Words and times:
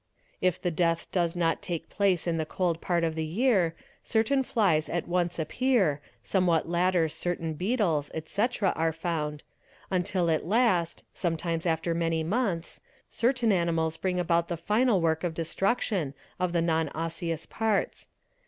If 0.41 0.59
the 0.59 0.71
death 0.71 1.05
does 1.11 1.35
not 1.35 1.61
take 1.61 1.87
place 1.87 2.25
in 2.25 2.37
the 2.37 2.43
cold 2.47 2.81
part 2.81 3.03
of 3.03 3.13
the 3.13 3.23
year, 3.23 3.75
certain 4.01 4.41
flies 4.41 4.89
at 4.89 5.07
once 5.07 5.37
appear, 5.37 6.01
somewhat 6.23 6.67
later 6.67 7.07
certain 7.07 7.53
beetles, 7.53 8.09
etc., 8.15 8.73
are 8.75 8.91
found, 8.91 9.43
until 9.91 10.31
at 10.31 10.47
last, 10.47 11.03
sometimes 11.13 11.67
| 11.67 11.67
after 11.67 11.93
many 11.93 12.23
months, 12.23 12.81
certain 13.11 13.51
animals 13.51 13.95
bring 13.95 14.19
about 14.19 14.47
the 14.47 14.57
final 14.57 15.01
work 15.01 15.23
of 15.23 15.35
des 15.35 15.43
truction 15.43 16.15
of 16.39 16.51
the 16.51 16.63
non 16.63 16.89
osseous 16.95 17.45
parts. 17.45 18.09